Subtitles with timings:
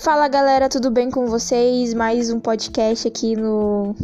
[0.00, 1.92] Fala galera, tudo bem com vocês?
[1.92, 3.96] Mais um podcast aqui no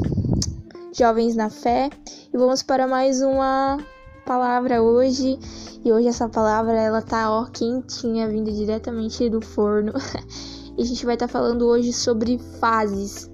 [0.92, 1.88] Jovens na Fé
[2.32, 3.78] e vamos para mais uma
[4.26, 5.38] palavra hoje.
[5.84, 9.92] E hoje essa palavra ela tá ó quentinha, vindo diretamente do forno.
[10.76, 13.30] e a gente vai estar tá falando hoje sobre fases.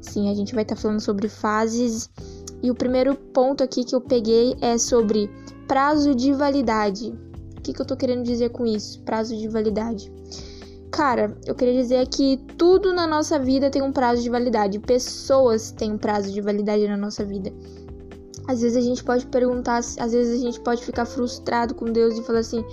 [0.00, 2.08] Sim, a gente vai estar tá falando sobre fases.
[2.62, 5.28] E o primeiro ponto aqui que eu peguei é sobre
[5.66, 7.12] prazo de validade.
[7.58, 9.02] O que, que eu tô querendo dizer com isso?
[9.02, 10.12] Prazo de validade.
[10.94, 14.78] Cara, eu queria dizer que tudo na nossa vida tem um prazo de validade.
[14.78, 17.52] Pessoas têm um prazo de validade na nossa vida.
[18.46, 22.16] Às vezes a gente pode perguntar, às vezes a gente pode ficar frustrado com Deus
[22.16, 22.64] e falar assim: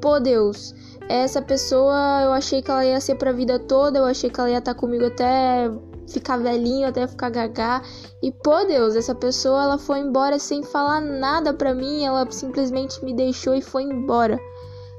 [0.00, 0.72] pô, Deus,
[1.08, 4.50] essa pessoa eu achei que ela ia ser pra vida toda, eu achei que ela
[4.50, 5.68] ia estar tá comigo até
[6.06, 7.82] ficar velhinho, até ficar gagá.
[8.22, 13.04] E pô, Deus, essa pessoa ela foi embora sem falar nada pra mim, ela simplesmente
[13.04, 14.38] me deixou e foi embora.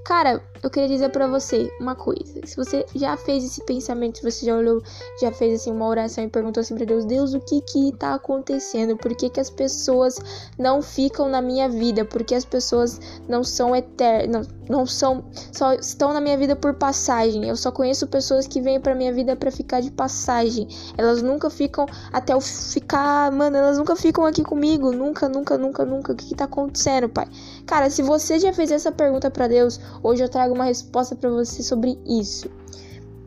[0.06, 2.40] Cara, eu queria dizer para você uma coisa.
[2.46, 4.82] Se você já fez esse pensamento, se você já olhou,
[5.20, 8.14] já fez assim uma oração e perguntou assim para Deus, Deus, o que que tá
[8.14, 8.96] acontecendo?
[8.96, 10.20] Por que que as pessoas
[10.60, 12.06] não ficam na minha vida?
[12.06, 16.56] Por que as pessoas não são eternas, não, não são só estão na minha vida
[16.56, 17.48] por passagem?
[17.48, 20.68] Eu só conheço pessoas que vêm para minha vida para ficar de passagem.
[20.98, 25.84] Elas nunca ficam até eu ficar, mano, elas nunca ficam aqui comigo, nunca, nunca, nunca,
[25.84, 26.14] nunca.
[26.14, 27.28] O que que tá acontecendo, pai?
[27.66, 31.30] Cara, se você já fez essa pergunta para Deus, Hoje eu trago uma resposta para
[31.30, 32.50] você sobre isso.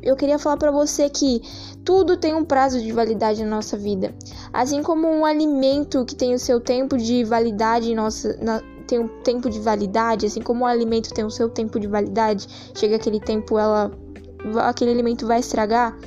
[0.02, 1.42] Eu queria falar para você que
[1.84, 4.14] tudo tem um prazo de validade na nossa vida.
[4.52, 9.08] Assim como um alimento que tem o seu tempo de validade nossa, na, tem um
[9.22, 13.20] tempo de validade, assim como um alimento tem o seu tempo de validade, chega aquele
[13.20, 13.90] tempo ela
[14.62, 15.98] aquele alimento vai estragar,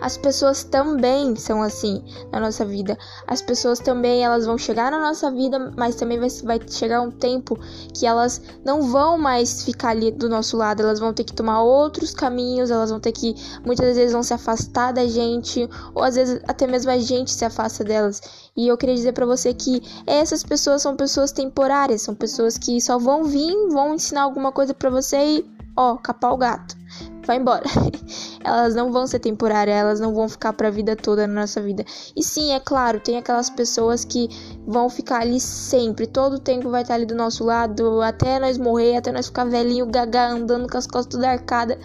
[0.00, 2.98] as pessoas também são assim na nossa vida.
[3.26, 7.10] As pessoas também elas vão chegar na nossa vida, mas também vai, vai chegar um
[7.10, 7.58] tempo
[7.94, 10.82] que elas não vão mais ficar ali do nosso lado.
[10.82, 14.34] Elas vão ter que tomar outros caminhos, elas vão ter que muitas vezes vão se
[14.34, 18.20] afastar da gente, ou às vezes até mesmo a gente se afasta delas.
[18.56, 22.80] E eu queria dizer para você que essas pessoas são pessoas temporárias, são pessoas que
[22.80, 26.76] só vão vir, vão ensinar alguma coisa para você e ó, capar o gato
[27.26, 27.64] vai embora.
[28.44, 31.60] elas não vão ser temporárias, elas não vão ficar para a vida toda na nossa
[31.60, 31.84] vida.
[32.14, 34.28] E sim, é claro, tem aquelas pessoas que
[34.66, 38.56] vão ficar ali sempre, todo o tempo vai estar ali do nosso lado, até nós
[38.56, 41.78] morrer, até nós ficar velhinho, gaga, andando com as costas tudo arcada.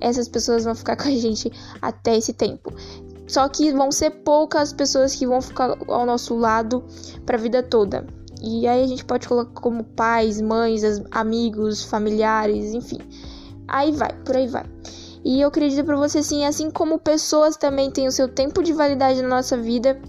[0.00, 2.72] Essas pessoas vão ficar com a gente até esse tempo.
[3.28, 6.82] Só que vão ser poucas pessoas que vão ficar ao nosso lado
[7.24, 8.04] para a vida toda.
[8.42, 12.98] E aí a gente pode colocar como pais, mães, amigos, familiares, enfim.
[13.70, 14.64] Aí vai, por aí vai.
[15.24, 18.62] E eu queria dizer pra você assim, assim como pessoas também têm o seu tempo
[18.62, 20.00] de validade na nossa vida,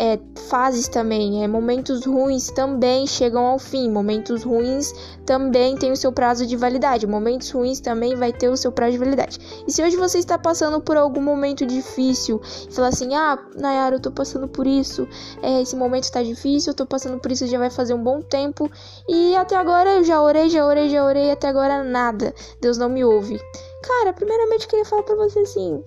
[0.00, 0.18] é,
[0.48, 4.94] fases também, é, momentos ruins também chegam ao fim, momentos ruins
[5.26, 8.92] também têm o seu prazo de validade, momentos ruins também vai ter o seu prazo
[8.92, 9.38] de validade.
[9.68, 13.96] E se hoje você está passando por algum momento difícil e falar assim, ah, Nayara,
[13.96, 15.06] eu tô passando por isso,
[15.42, 18.22] é, esse momento está difícil, eu tô passando por isso já vai fazer um bom
[18.22, 18.70] tempo
[19.06, 22.88] e até agora eu já orei, já orei, já orei, até agora nada, Deus não
[22.88, 23.38] me ouve.
[23.82, 25.84] Cara, primeiramente eu queria falar pra você assim,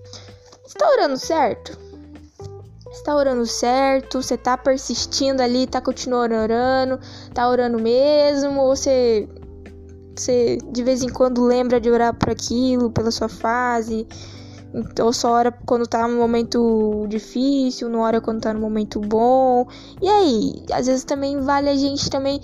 [0.63, 1.82] você tá orando certo?
[2.93, 6.99] Está orando certo, você tá persistindo ali, tá continuando orando,
[7.33, 9.27] tá orando mesmo, ou você,
[10.15, 14.07] você de vez em quando lembra de orar por aquilo, pela sua fase,
[15.01, 19.67] ou só ora quando tá no momento difícil, não ora quando tá no momento bom.
[20.01, 22.39] E aí, às vezes também vale a gente também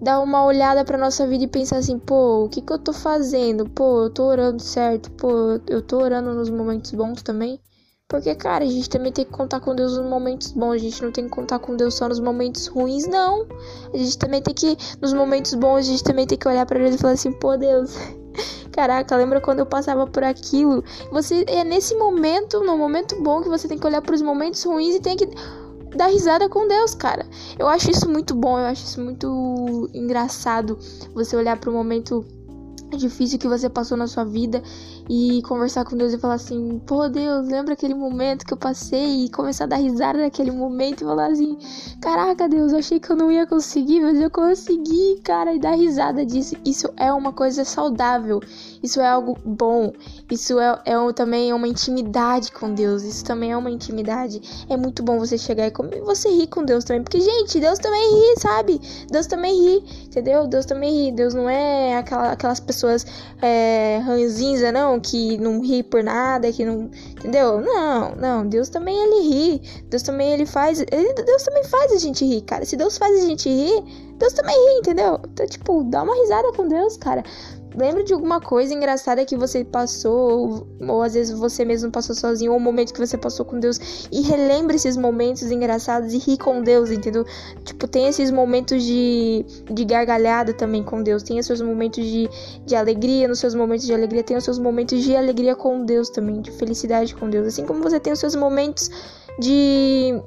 [0.00, 2.92] dar uma olhada para nossa vida e pensar assim, pô, o que que eu tô
[2.92, 3.68] fazendo?
[3.68, 7.60] Pô, eu tô orando certo, pô, eu tô orando nos momentos bons também.
[8.08, 10.74] Porque, cara, a gente também tem que contar com Deus nos momentos bons.
[10.74, 13.46] A gente não tem que contar com Deus só nos momentos ruins, não.
[13.92, 16.78] A gente também tem que, nos momentos bons, a gente também tem que olhar para
[16.78, 17.94] Deus e falar assim: pô, Deus.
[18.72, 20.82] Caraca, lembra quando eu passava por aquilo?
[21.10, 24.62] Você é nesse momento, no momento bom, que você tem que olhar para os momentos
[24.64, 25.28] ruins e tem que
[25.96, 27.26] dar risada com Deus, cara.
[27.58, 30.78] Eu acho isso muito bom, eu acho isso muito engraçado.
[31.14, 32.24] Você olhar para o momento
[32.96, 34.62] difícil que você passou na sua vida
[35.14, 39.26] e conversar com Deus e falar assim: pô, Deus, lembra aquele momento que eu passei?
[39.26, 41.58] E começar a dar risada naquele momento e falar assim:
[42.00, 45.72] caraca, Deus, eu achei que eu não ia conseguir, mas eu consegui, cara, e dar
[45.72, 46.56] risada disso.
[46.64, 48.40] Isso é uma coisa saudável,
[48.82, 49.92] isso é algo bom,
[50.30, 54.64] isso é, é também uma intimidade com Deus, isso também é uma intimidade.
[54.70, 58.02] É muito bom você chegar e você rir com Deus também, porque, gente, Deus também
[58.14, 58.80] ri, sabe?
[59.10, 60.46] Deus também ri, entendeu?
[60.46, 61.12] Deus também ri.
[61.12, 63.04] Deus não é aquela, aquelas pessoas
[63.42, 66.90] é, ranzinza, não que não ri por nada, que não.
[67.10, 67.60] Entendeu?
[67.60, 68.46] Não, não.
[68.46, 69.82] Deus também ele ri.
[69.90, 70.80] Deus também ele faz.
[70.80, 72.64] Ele, Deus também faz a gente rir, cara.
[72.64, 73.82] Se Deus faz a gente rir,
[74.16, 75.18] Deus também ri, entendeu?
[75.24, 77.22] Então, tipo, dá uma risada com Deus, cara.
[77.74, 82.52] Lembra de alguma coisa engraçada que você passou, ou às vezes você mesmo passou sozinho,
[82.52, 86.36] ou um momento que você passou com Deus, e relembre esses momentos engraçados e ri
[86.36, 87.24] com Deus, entendeu?
[87.64, 92.28] Tipo, tem esses momentos de, de gargalhada também com Deus, tem os seus momentos de,
[92.66, 96.10] de alegria, nos seus momentos de alegria, tem os seus momentos de alegria com Deus
[96.10, 98.90] também, de felicidade com Deus, assim como você tem os seus momentos
[99.38, 100.20] de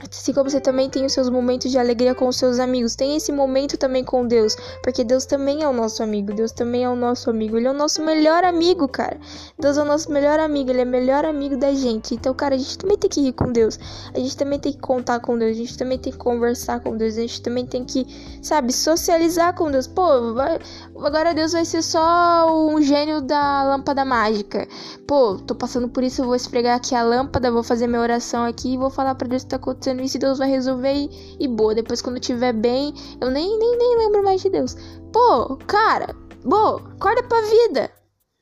[0.00, 3.16] Assim como você também tem os seus momentos de alegria com os seus amigos, tem
[3.16, 6.88] esse momento também com Deus, porque Deus também é o nosso amigo, Deus também é
[6.88, 9.18] o nosso amigo, Ele é o nosso melhor amigo, cara.
[9.58, 12.14] Deus é o nosso melhor amigo, Ele é o melhor amigo da gente.
[12.14, 13.78] Então, cara, a gente também tem que ir com Deus,
[14.14, 16.96] a gente também tem que contar com Deus, a gente também tem que conversar com
[16.96, 18.06] Deus, a gente também tem que,
[18.40, 19.88] sabe, socializar com Deus.
[19.88, 20.60] Pô, vai,
[20.96, 24.68] agora Deus vai ser só um gênio da lâmpada mágica.
[25.08, 28.44] Pô, tô passando por isso, eu vou esfregar aqui a lâmpada, vou fazer minha oração
[28.44, 30.50] aqui e vou falar para Deus o que tá acontecendo acontecendo isso e Deus vai
[30.50, 31.74] resolver e, e boa.
[31.74, 34.76] Depois, quando tiver bem, eu nem, nem, nem lembro mais de Deus.
[35.12, 36.14] Pô, cara,
[36.44, 37.90] boa, acorda pra vida.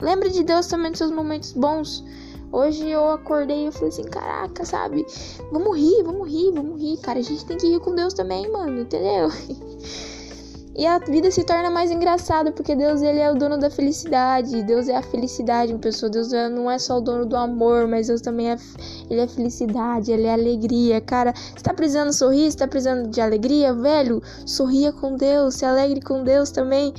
[0.00, 2.04] Lembra de Deus também nos seus momentos bons.
[2.52, 5.04] Hoje eu acordei e falei assim, caraca, sabe?
[5.52, 7.18] Vamos rir, vamos rir, vamos rir, cara.
[7.18, 9.28] A gente tem que rir com Deus também, mano, entendeu?
[10.78, 14.62] E a vida se torna mais engraçada porque Deus ele é o dono da felicidade.
[14.62, 16.10] Deus é a felicidade, uma pessoa.
[16.10, 18.56] Deus é, não é só o dono do amor, mas Deus também é
[19.08, 21.00] ele é felicidade, ele é alegria.
[21.00, 24.22] Cara, você tá precisando sorrir, você tá precisando de alegria, velho?
[24.44, 26.92] Sorria com Deus, se alegre com Deus também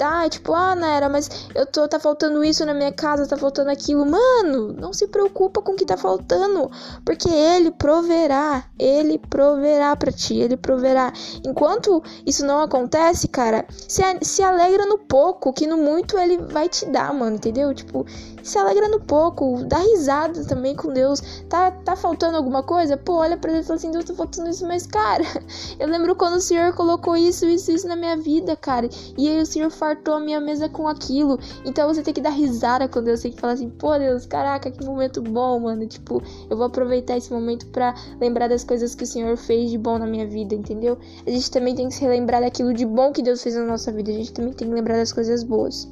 [0.00, 3.68] tá, tipo, ah, Nera, mas eu tô, tá faltando isso na minha casa, tá faltando
[3.70, 4.06] aquilo.
[4.06, 6.70] Mano, não se preocupa com o que tá faltando,
[7.04, 11.12] porque ele proverá, ele proverá para ti, ele proverá.
[11.44, 16.66] Enquanto isso não acontece, cara, se, se alegra no pouco, que no muito ele vai
[16.66, 17.74] te dar, mano, entendeu?
[17.74, 18.06] Tipo,
[18.42, 21.20] se alegra no pouco, dá risada também com Deus.
[21.46, 22.96] Tá, tá faltando alguma coisa?
[22.96, 25.24] Pô, olha pra ele e fala assim: Deus, tá faltando isso, mas cara,
[25.78, 28.88] eu lembro quando o Senhor colocou isso, isso, isso na minha vida, cara.
[29.18, 31.38] E aí o Senhor fartou a minha mesa com aquilo.
[31.64, 34.70] Então você tem que dar risada com Deus, tem que falar assim: pô, Deus, caraca,
[34.70, 35.86] que momento bom, mano.
[35.86, 39.78] Tipo, eu vou aproveitar esse momento pra lembrar das coisas que o Senhor fez de
[39.78, 40.98] bom na minha vida, entendeu?
[41.26, 43.90] A gente também tem que se relembrar daquilo de bom que Deus fez na nossa
[43.92, 44.10] vida.
[44.10, 45.88] A gente também tem que lembrar das coisas boas.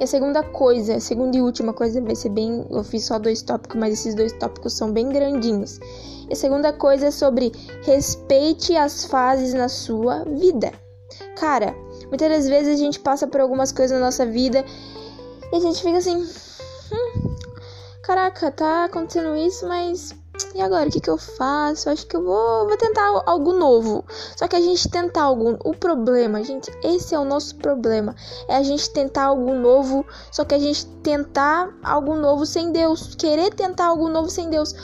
[0.00, 2.64] E a segunda coisa, a segunda e última coisa vai ser bem.
[2.70, 5.80] Eu fiz só dois tópicos, mas esses dois tópicos são bem grandinhos.
[6.28, 7.50] E a segunda coisa é sobre
[7.82, 10.70] respeite as fases na sua vida.
[11.36, 11.74] Cara,
[12.08, 14.64] muitas das vezes a gente passa por algumas coisas na nossa vida
[15.52, 16.16] e a gente fica assim.
[16.92, 17.36] Hum,
[18.02, 20.14] caraca, tá acontecendo isso, mas
[20.54, 21.90] e agora, o que, que eu faço?
[21.90, 24.04] Acho que eu vou, vou tentar algo novo.
[24.36, 25.58] Só que a gente tentar algo.
[25.64, 28.14] O problema, gente, esse é o nosso problema.
[28.48, 30.06] É a gente tentar algo novo.
[30.30, 33.14] Só que a gente tentar algo novo sem Deus.
[33.16, 34.74] Querer tentar algo novo sem Deus.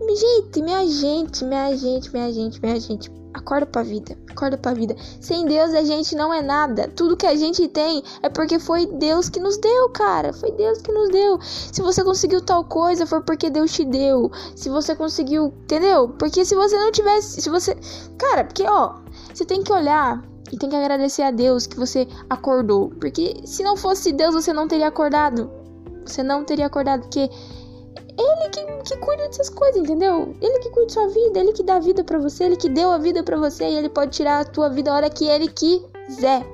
[0.00, 4.94] Gente, minha gente, minha gente, minha gente, minha gente Acorda pra vida, acorda pra vida.
[5.20, 6.88] Sem Deus a gente não é nada.
[6.88, 10.32] Tudo que a gente tem é porque foi Deus que nos deu, cara.
[10.32, 11.38] Foi Deus que nos deu.
[11.40, 14.30] Se você conseguiu tal coisa, foi porque Deus te deu.
[14.54, 16.10] Se você conseguiu, entendeu?
[16.10, 17.76] Porque se você não tivesse, se você,
[18.18, 18.96] cara, porque ó,
[19.32, 23.62] você tem que olhar e tem que agradecer a Deus que você acordou, porque se
[23.62, 25.50] não fosse Deus você não teria acordado.
[26.04, 27.30] Você não teria acordado porque
[28.22, 30.34] ele que, que cuida dessas coisas, entendeu?
[30.40, 32.90] Ele que cuida da sua vida, ele que dá vida para você, ele que deu
[32.90, 35.48] a vida para você e ele pode tirar a tua vida a hora que ele
[35.48, 36.44] quiser.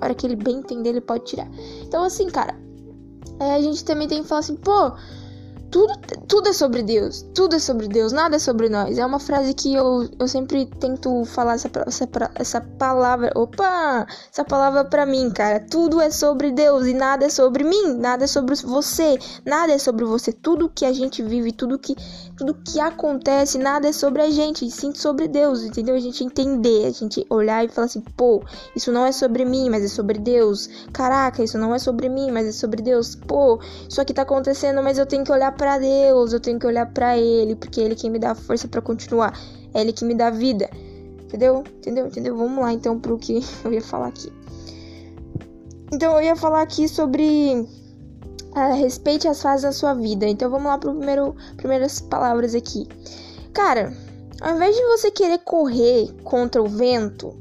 [0.00, 1.48] A hora que ele bem entender, ele pode tirar.
[1.82, 2.54] Então, assim, cara,
[3.40, 4.92] é, a gente também tem que falar assim, pô,
[5.70, 5.94] tudo,
[6.26, 8.98] tudo é sobre Deus, tudo é sobre Deus, nada é sobre nós.
[8.98, 13.30] É uma frase que eu, eu sempre tento falar essa, essa, essa palavra.
[13.34, 14.06] Opa!
[14.32, 15.60] Essa palavra pra mim, cara.
[15.60, 19.78] Tudo é sobre Deus e nada é sobre mim, nada é sobre você, nada é
[19.78, 20.32] sobre você.
[20.32, 21.94] Tudo que a gente vive, tudo que,
[22.36, 25.94] tudo que acontece, nada é sobre a gente, e sim sobre Deus, entendeu?
[25.94, 28.42] A gente entender, a gente olhar e falar assim, pô,
[28.74, 30.68] isso não é sobre mim, mas é sobre Deus.
[30.92, 33.14] Caraca, isso não é sobre mim, mas é sobre Deus.
[33.14, 36.66] Pô, isso aqui tá acontecendo, mas eu tenho que olhar para Deus, eu tenho que
[36.66, 39.38] olhar para Ele, porque é Ele quem me dá força para continuar,
[39.74, 40.70] é Ele que me dá vida.
[41.24, 41.62] Entendeu?
[41.76, 42.06] Entendeu?
[42.06, 42.36] Entendeu?
[42.36, 44.32] Vamos lá então pro que eu ia falar aqui.
[45.92, 47.66] Então eu ia falar aqui sobre
[48.54, 50.26] a respeite as fases da sua vida.
[50.26, 52.86] Então vamos lá pro primeiro primeiras palavras aqui.
[53.52, 53.92] Cara,
[54.40, 57.36] ao invés de você querer correr contra o vento,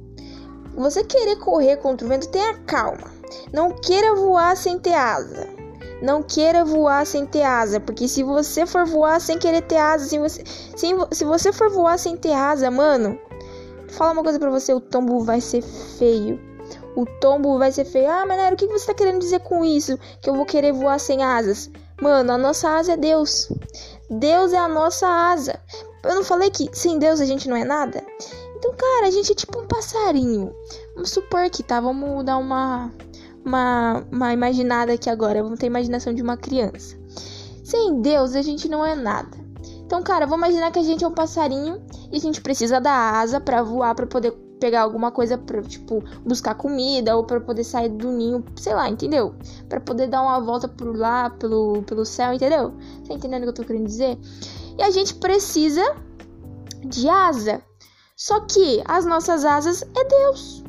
[0.76, 3.12] você querer correr contra o vento, tenha calma.
[3.54, 5.57] Não queira voar sem ter asa.
[6.02, 10.06] Não queira voar sem ter asa, porque se você for voar sem querer ter asa,
[10.06, 13.18] se você, se, se você for voar sem ter asa, mano,
[13.90, 16.40] fala uma coisa pra você, o tombo vai ser feio.
[16.96, 18.10] O tombo vai ser feio.
[18.10, 19.98] Ah, Manero, o que você tá querendo dizer com isso?
[20.22, 21.70] Que eu vou querer voar sem asas?
[22.02, 23.50] Mano, a nossa asa é Deus.
[24.10, 25.60] Deus é a nossa asa.
[26.04, 28.04] Eu não falei que sem Deus a gente não é nada?
[28.56, 30.52] Então, cara, a gente é tipo um passarinho.
[30.96, 32.92] Vamos supor que tá, vamos dar uma
[33.48, 36.98] uma, uma imaginada aqui agora, vamos ter a imaginação de uma criança.
[37.64, 39.38] Sem Deus, a gente não é nada.
[39.86, 43.20] Então, cara, vamos imaginar que a gente é um passarinho e a gente precisa da
[43.20, 47.64] asa para voar, para poder pegar alguma coisa pra, tipo, buscar comida ou para poder
[47.64, 49.36] sair do ninho, sei lá, entendeu?
[49.70, 52.74] Para poder dar uma volta por lá, pelo, pelo céu, entendeu?
[53.08, 54.18] Tá entendendo o que eu tô querendo dizer?
[54.78, 55.96] E a gente precisa
[56.86, 57.62] de asa.
[58.16, 60.64] Só que as nossas asas é Deus.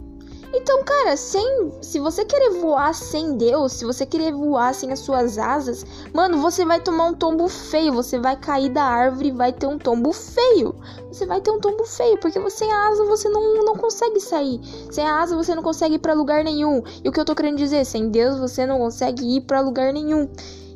[0.55, 5.01] Então, cara, sem, se você querer voar sem Deus, se você querer voar sem as
[5.01, 9.33] suas asas, mano, você vai tomar um tombo feio, você vai cair da árvore e
[9.33, 10.75] vai ter um tombo feio.
[11.13, 14.61] Você vai ter um tombo feio, porque sem asa você não, não consegue sair.
[14.91, 16.83] Sem asa você não consegue ir para lugar nenhum.
[17.05, 19.93] E o que eu tô querendo dizer, sem Deus você não consegue ir para lugar
[19.93, 20.29] nenhum.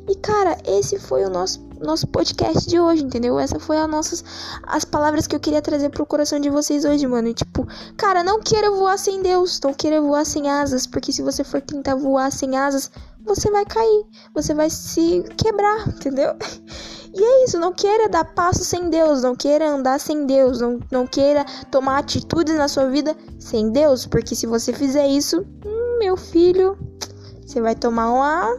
[0.07, 3.39] E cara, esse foi o nosso nosso podcast de hoje, entendeu?
[3.39, 4.23] Essa foi as nossas
[4.63, 7.27] as palavras que eu queria trazer pro coração de vocês hoje, mano.
[7.27, 11.21] E, tipo, cara, não queira voar sem Deus, não queira voar sem asas, porque se
[11.21, 12.89] você for tentar voar sem asas,
[13.25, 16.35] você vai cair, você vai se quebrar, entendeu?
[17.13, 20.79] E é isso, não queira dar passo sem Deus, não queira andar sem Deus, não,
[20.91, 25.99] não queira tomar atitudes na sua vida sem Deus, porque se você fizer isso, hum,
[25.99, 26.75] meu filho,
[27.45, 28.57] você vai tomar uma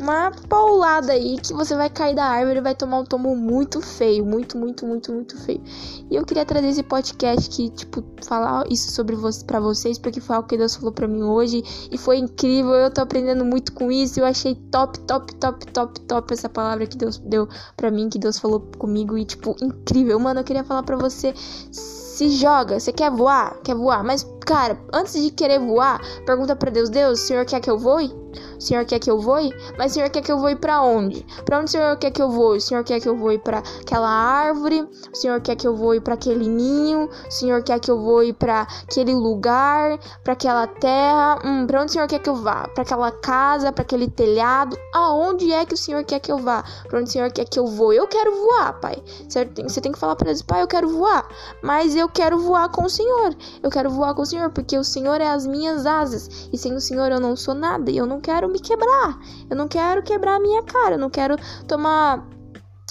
[0.00, 3.80] uma paulada aí que você vai cair da árvore e vai tomar um tombo muito
[3.80, 5.62] feio, muito, muito, muito, muito feio.
[6.10, 10.20] E eu queria trazer esse podcast que, tipo, falar isso sobre você para vocês, porque
[10.20, 12.72] foi algo que Deus falou para mim hoje e foi incrível.
[12.72, 14.20] Eu tô aprendendo muito com isso.
[14.20, 18.18] Eu achei top, top, top, top, top essa palavra que Deus deu para mim, que
[18.18, 20.18] Deus falou comigo e tipo, incrível.
[20.18, 23.58] Mano, eu queria falar para você se joga, você quer voar?
[23.62, 24.04] Quer voar?
[24.04, 27.78] Mas, cara, antes de querer voar, pergunta para Deus: Deus, o senhor quer que eu
[27.78, 28.19] voe?
[28.60, 29.50] O senhor quer que eu voe?
[29.78, 31.26] Mas o senhor quer que eu voe para onde?
[31.46, 32.58] Para onde o senhor quer que eu voe?
[32.58, 34.82] O senhor quer que eu voe para aquela árvore?
[35.10, 37.08] O senhor quer que eu voe para aquele ninho?
[37.08, 41.38] O senhor quer que eu voe para aquele lugar, para aquela terra?
[41.42, 42.68] Hum, para onde o senhor quer que eu vá?
[42.74, 44.76] Para aquela casa, para aquele telhado?
[44.92, 46.62] Aonde é que o senhor quer que eu vá?
[46.86, 47.96] Para onde o senhor quer que eu voe?
[47.96, 49.02] Eu quero voar, pai.
[49.26, 51.26] Você tem que falar para Deus, pai, eu quero voar.
[51.62, 53.34] Mas eu quero voar com o senhor.
[53.62, 56.48] Eu quero voar com o senhor porque o senhor é as minhas asas.
[56.52, 57.90] E sem o senhor eu não sou nada.
[57.90, 59.18] E eu não quero me quebrar.
[59.48, 60.94] Eu não quero quebrar a minha cara.
[60.94, 62.26] Eu não quero tomar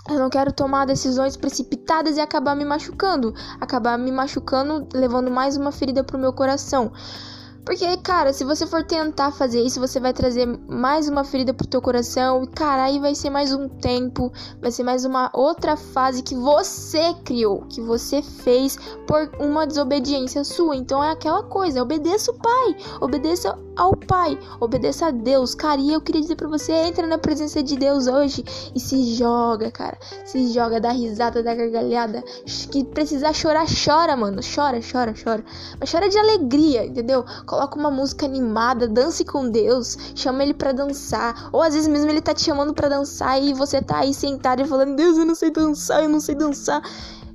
[0.10, 5.56] eu não quero tomar decisões precipitadas e acabar me machucando, acabar me machucando, levando mais
[5.56, 6.92] uma ferida pro meu coração.
[7.66, 11.68] Porque, cara, se você for tentar fazer isso, você vai trazer mais uma ferida pro
[11.68, 12.44] teu coração.
[12.44, 16.36] E, cara, aí vai ser mais um tempo, vai ser mais uma outra fase que
[16.36, 20.75] você criou, que você fez por uma desobediência sua.
[20.75, 25.56] Então é aquela coisa, obedeça o pai, obedeça ao pai, obedeça a Deus.
[25.56, 28.44] Cara, e eu queria dizer pra você, entra na presença de Deus hoje
[28.75, 29.98] e se joga, cara.
[30.25, 32.24] Se joga, dá risada, dá gargalhada.
[32.72, 34.42] Que precisar chorar, chora, mano.
[34.44, 35.44] Chora, chora, chora.
[35.80, 37.24] Mas chora de alegria, entendeu?
[37.50, 41.50] Coloca uma música animada, dance com Deus, chama ele para dançar.
[41.51, 44.62] Ou às vezes mesmo ele tá te chamando para dançar e você tá aí sentado
[44.62, 46.79] e falando: Deus, eu não sei dançar, eu não sei dançar.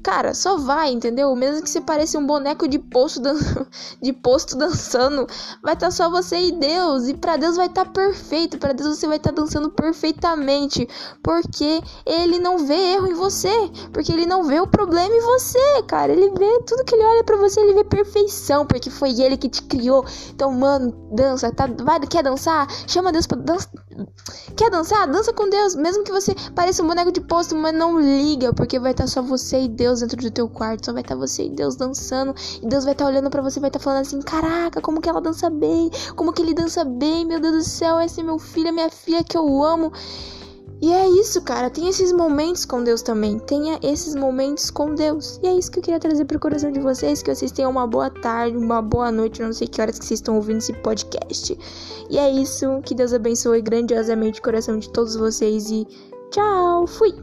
[0.04, 1.34] Cara, só vai, entendeu?
[1.34, 3.38] Mesmo que você pareça um boneco de posto, dan
[4.02, 5.26] de posto dançando,
[5.62, 7.08] vai estar tá só você e Deus.
[7.08, 8.58] E para Deus vai estar tá perfeito.
[8.58, 10.86] Para Deus você vai estar tá dançando perfeitamente.
[11.22, 13.48] Porque Ele não vê erro em você.
[13.94, 16.12] Porque Ele não vê o problema em você, cara.
[16.12, 18.66] Ele vê tudo que Ele olha para você, Ele vê perfeição.
[18.66, 20.04] Porque foi Ele que te criou.
[20.28, 21.50] Então, mano, dança.
[21.50, 22.68] Tá, vai, quer dançar?
[22.86, 23.72] Chama Deus pra dançar.
[24.54, 25.06] Quer dançar?
[25.06, 25.74] Dança com Deus.
[25.74, 28.52] Mesmo que você pareça um boneco de posto, mas não liga.
[28.52, 31.02] Porque vai estar tá só você e Deus Deus dentro do teu quarto, só vai
[31.02, 33.68] estar tá você e Deus dançando, e Deus vai estar tá olhando para você, vai
[33.68, 35.90] estar tá falando assim: "Caraca, como que ela dança bem?
[36.16, 37.24] Como que ele dança bem?
[37.24, 39.92] Meu Deus do céu, esse é meu filho, é minha filha que eu amo".
[40.82, 41.70] E é isso, cara.
[41.70, 43.38] Tem esses momentos com Deus também.
[43.38, 45.40] Tenha esses momentos com Deus.
[45.42, 47.22] E é isso que eu queria trazer pro coração de vocês.
[47.22, 49.40] Que vocês tenham uma boa tarde, uma boa noite.
[49.40, 51.56] Não sei que horas que vocês estão ouvindo esse podcast.
[52.10, 52.82] E é isso.
[52.84, 55.70] Que Deus abençoe grandiosamente o coração de todos vocês.
[55.70, 55.86] E
[56.30, 56.86] tchau.
[56.86, 57.14] Fui.